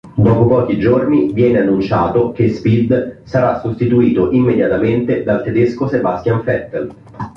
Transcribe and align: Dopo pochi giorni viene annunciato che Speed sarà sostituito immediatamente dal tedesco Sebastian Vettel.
Dopo 0.15 0.47
pochi 0.47 0.79
giorni 0.79 1.31
viene 1.31 1.59
annunciato 1.59 2.31
che 2.31 2.49
Speed 2.49 3.19
sarà 3.23 3.59
sostituito 3.59 4.31
immediatamente 4.31 5.21
dal 5.21 5.43
tedesco 5.43 5.87
Sebastian 5.87 6.41
Vettel. 6.43 6.95